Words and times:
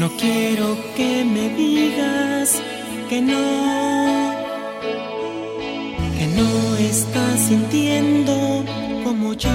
No 0.00 0.08
quiero 0.16 0.78
que 0.96 1.24
me 1.26 1.50
digas 1.50 2.62
que 3.10 3.20
no, 3.20 4.32
que 6.18 6.26
no 6.38 6.76
estás 6.76 7.38
sintiendo 7.48 8.64
como 9.04 9.34
yo. 9.34 9.50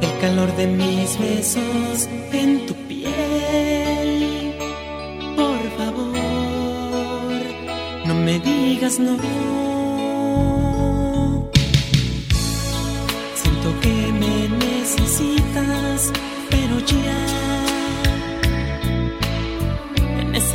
El 0.00 0.12
calor 0.20 0.54
de 0.54 0.68
mis 0.68 1.18
besos 1.18 2.08
en 2.32 2.66
tu 2.66 2.74
piel. 2.86 4.54
Por 5.34 5.60
favor, 5.76 6.12
no 8.06 8.14
me 8.14 8.38
digas 8.38 9.00
no. 9.00 9.16
Siento 13.34 13.68
que 13.80 13.94
me 14.20 14.48
necesitas, 14.68 16.12
pero 16.48 16.78
ya 16.86 17.29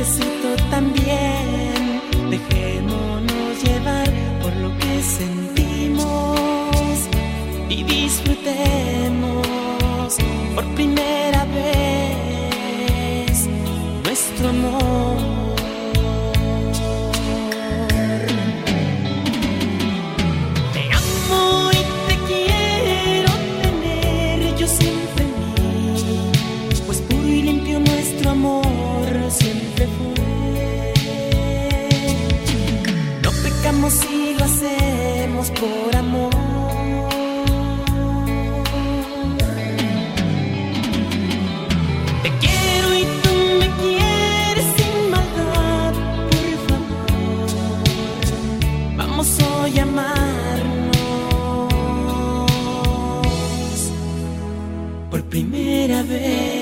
necesito 0.06 0.56
también. 0.70 1.05
Por 35.50 35.96
amor. 35.96 36.30
Te 42.22 42.30
quiero 42.40 42.94
y 42.94 43.04
tú 43.22 43.30
me 43.60 43.68
quieres 43.80 44.66
sin 44.76 45.10
maldad, 45.10 45.92
por 46.30 46.50
favor. 46.68 47.50
Vamos 48.96 49.28
a 49.40 49.82
amarnos 49.82 50.96
por 55.10 55.22
primera 55.24 56.02
vez. 56.02 56.55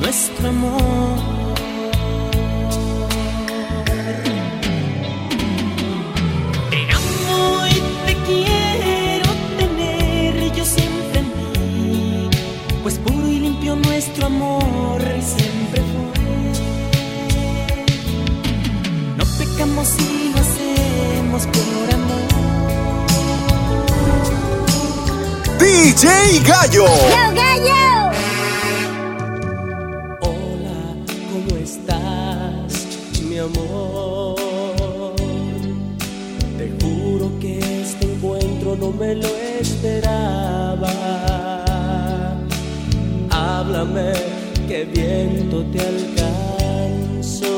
Nuestro 0.00 0.48
amor. 0.48 1.18
Te 6.70 6.80
amo 6.90 7.66
y 7.68 7.78
te 8.06 8.14
quiero 8.26 9.30
tener 9.58 10.32
yo 10.54 10.64
siempre 10.64 11.20
en 11.20 11.28
mí, 11.36 12.30
pues 12.82 12.98
puro 12.98 13.28
y 13.28 13.38
limpio 13.40 13.76
nuestro 13.76 14.26
amor 14.26 15.00
siempre 15.20 15.82
fue. 15.92 16.12
No 19.16 19.24
pecamos 19.38 19.88
si 19.88 20.25
DJ 25.96 26.40
Gallo. 26.44 26.84
¡Yo, 26.84 27.24
gallo! 27.34 28.10
Hola, 30.20 30.78
¿cómo 31.32 31.56
estás, 31.56 32.84
mi 33.22 33.38
amor? 33.38 35.16
Te 36.58 36.70
juro 36.82 37.32
que 37.40 37.80
este 37.80 38.12
encuentro 38.12 38.76
no 38.76 38.90
me 38.90 39.14
lo 39.14 39.28
esperaba. 39.58 40.92
Háblame, 43.30 44.12
que 44.68 44.84
viento 44.84 45.64
te 45.72 45.80
alcanzo. 45.80 47.54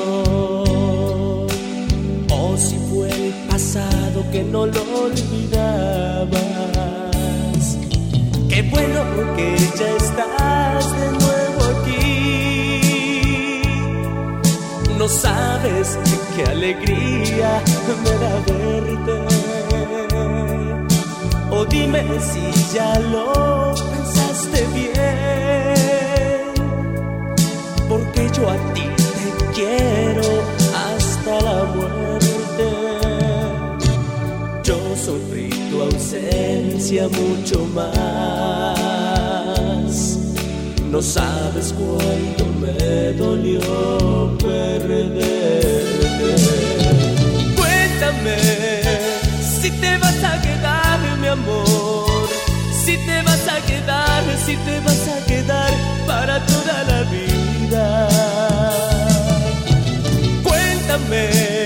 O 2.30 2.56
si 2.56 2.76
fue 2.88 3.10
el 3.10 3.32
pasado 3.48 4.24
que 4.30 4.44
no 4.44 4.64
lo 4.66 4.82
olvidabas. 5.06 6.47
Qué 8.58 8.64
bueno 8.70 9.00
que 9.36 9.56
ya 9.78 9.88
estás 9.94 10.84
de 10.98 11.08
nuevo 11.12 11.60
aquí. 11.78 13.62
No 14.98 15.06
sabes 15.06 15.96
qué 16.34 16.42
alegría 16.42 17.62
me 18.02 18.14
da 18.24 18.34
verte. 18.48 19.16
O 21.52 21.64
dime 21.66 22.02
si 22.18 22.50
ya 22.74 22.98
lo 22.98 23.74
pensaste 23.92 24.66
bien. 24.74 26.54
Porque 27.88 28.28
yo 28.34 28.50
a 28.50 28.56
ti 28.74 28.86
te 29.38 29.44
quiero 29.54 30.07
mucho 36.96 37.66
más. 37.74 38.78
No 40.90 41.02
sabes 41.02 41.74
cuánto 41.74 42.46
me 42.58 43.12
dolió 43.12 43.60
perderte. 44.38 45.18
Cuéntame 47.56 48.38
si 49.60 49.70
te 49.70 49.98
vas 49.98 50.24
a 50.24 50.40
quedar, 50.40 50.98
mi 51.20 51.26
amor. 51.28 52.26
Si 52.72 52.96
te 52.96 53.20
vas 53.22 53.46
a 53.48 53.60
quedar, 53.66 54.24
si 54.46 54.56
te 54.56 54.80
vas 54.80 55.08
a 55.08 55.26
quedar 55.26 55.70
para 56.06 56.40
toda 56.46 56.84
la 56.84 57.02
vida. 57.02 58.08
Cuéntame, 60.42 61.57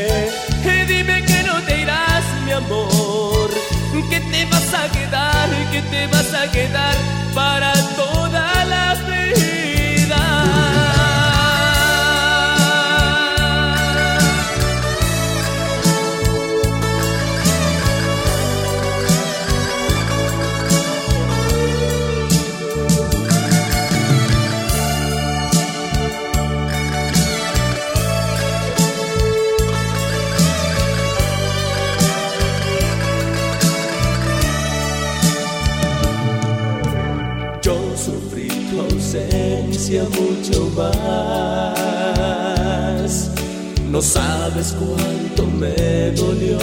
Sabes 44.03 44.75
cuánto 44.81 45.47
me 45.47 46.10
dolió 46.10 46.59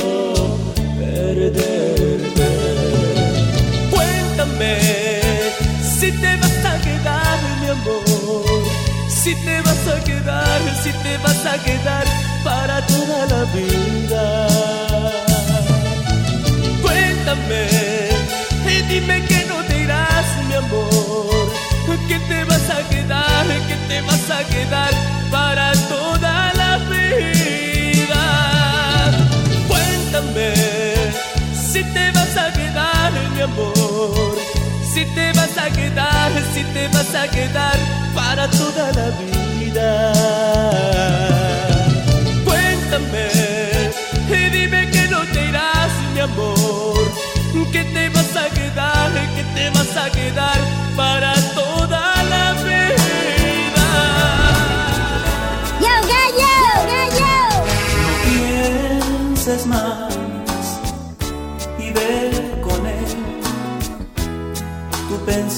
perderte. 0.99 2.49
Cuéntame 3.89 4.77
si 5.81 6.11
te 6.11 6.35
vas 6.35 6.65
a 6.65 6.81
quedar, 6.81 7.39
mi 7.61 7.67
amor. 7.69 8.63
Si 9.07 9.33
te 9.35 9.61
vas 9.61 9.87
a 9.87 10.03
quedar, 10.03 10.59
si 10.83 10.91
te 10.91 11.17
vas 11.19 11.45
a 11.45 11.57
quedar 11.63 12.05
para 12.43 12.85
toda 12.85 13.25
la 13.27 13.43
vida. 13.55 14.47
Cuéntame 16.81 17.67
y 18.67 18.81
dime 18.93 19.25
que 19.27 19.45
no 19.45 19.63
te 19.63 19.83
irás, 19.83 20.25
mi 20.49 20.55
amor. 20.55 21.29
Que 22.07 22.19
te 22.19 22.43
vas 22.43 22.69
a 22.69 22.89
quedar, 22.89 23.45
que 23.67 23.75
te 23.87 24.01
vas 24.01 24.29
a 24.31 24.43
quedar 24.47 24.93
para 25.29 25.58
te 36.79 36.87
vas 36.87 37.13
a 37.13 37.27
quedar 37.27 37.77
para 38.15 38.49
toda 38.49 38.91
la 38.93 39.09
vida. 39.17 39.48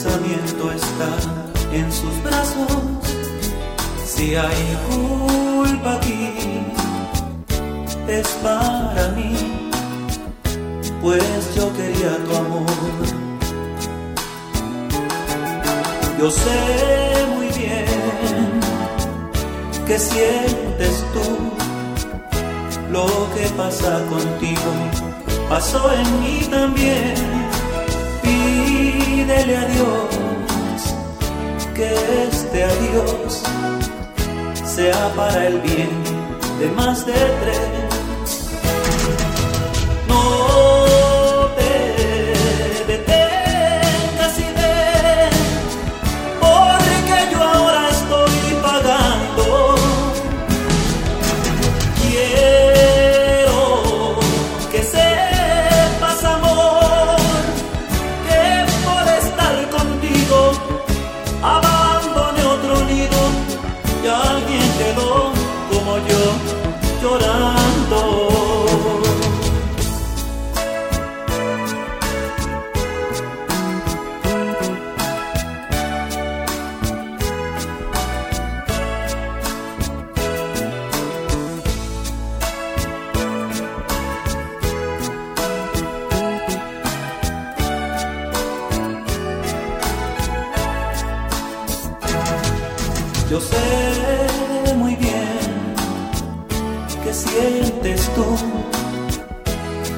Pensamiento 0.03 0.71
está 0.71 1.09
en 1.71 1.91
sus 1.91 2.23
brazos. 2.23 2.71
Si 4.03 4.35
hay 4.35 4.77
culpa 4.89 5.95
aquí, 5.95 6.33
es 8.07 8.27
para 8.43 9.09
mí, 9.09 9.35
pues 11.01 11.55
yo 11.55 11.71
quería 11.73 12.17
tu 12.25 12.35
amor. 12.35 12.65
Yo 16.19 16.31
sé 16.31 17.25
muy 17.35 17.47
bien 17.49 17.85
que 19.85 19.99
sientes 19.99 21.05
tú 21.13 21.37
lo 22.91 23.07
que 23.35 23.47
pasa 23.55 24.03
contigo 24.09 24.71
pasó 25.47 25.91
en 25.93 26.21
mí 26.21 26.47
también. 26.49 27.15
Pídele 28.23 29.57
a 29.57 29.70
adiós 32.81 33.43
sea 34.65 35.13
para 35.15 35.47
el 35.47 35.59
bien 35.61 35.89
de 36.59 36.67
más 36.71 37.05
de 37.05 37.13
tres. 37.13 37.80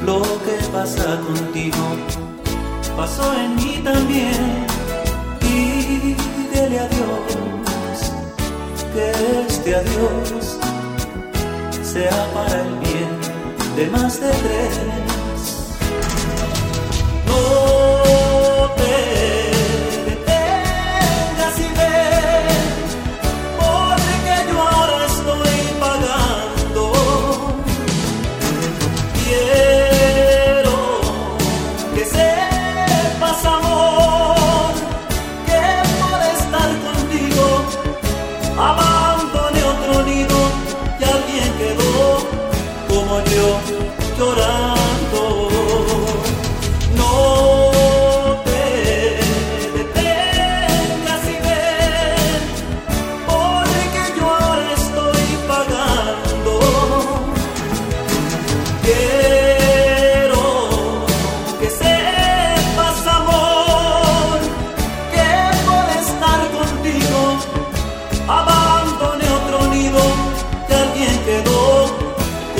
Lo 0.06 0.22
que 0.44 0.56
pasa 0.72 1.20
contigo. 1.22 1.84
Pasó 2.96 3.34
en 3.34 3.56
mí 3.56 3.82
también. 3.84 4.66
Pídele 5.40 6.80
a 6.80 6.88
Dios 6.88 7.44
que 8.94 9.12
este 9.48 9.76
adiós 9.76 10.60
sea 11.82 12.34
para 12.34 12.62
el 12.62 12.80
bien 12.80 13.14
de 13.76 13.90
más 13.90 14.20
de 14.20 14.30
tres. 14.30 15.13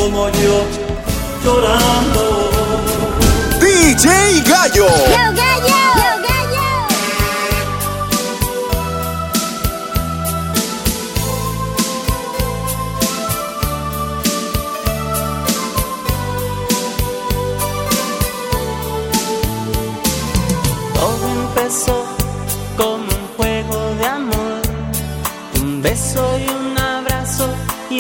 Como 0.04 0.28
yo 0.32 0.66
llorando. 1.46 2.52
DJ 3.62 4.42
Gallo. 4.42 4.88
Yo, 4.90 5.53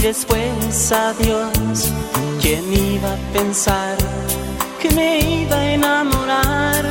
después 0.03 0.91
adiós. 0.91 1.91
¿Quién 2.41 2.65
iba 2.73 3.13
a 3.13 3.17
pensar 3.31 3.95
que 4.81 4.89
me 4.91 5.19
iba 5.19 5.55
a 5.55 5.73
enamorar 5.73 6.83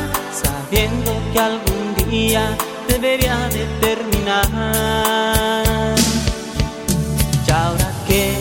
sabiendo 0.43 1.11
que 1.31 1.39
algún 1.39 2.09
día 2.09 2.57
debería 2.87 3.37
de 3.49 3.65
terminar? 3.85 4.45
Y 7.47 7.51
ahora 7.51 7.91
que 8.07 8.33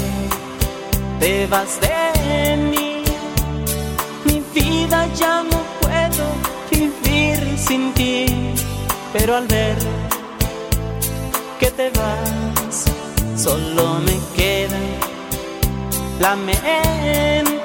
te 1.20 1.46
vas 1.48 1.78
de 1.82 2.56
mí, 2.56 3.02
mi 4.24 4.42
vida 4.54 5.06
ya 5.14 5.42
no 5.42 5.58
puedo 5.82 6.24
vivir 6.70 7.38
sin 7.58 7.92
ti, 7.92 8.24
pero 9.12 9.36
al 9.36 9.46
ver 9.48 9.76
que 11.60 11.70
te 11.70 11.90
vas, 11.90 12.86
solo 13.36 14.00
me 14.06 14.31
lamentar. 16.22 17.61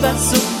Sabía 0.00 0.12
que 0.12 0.55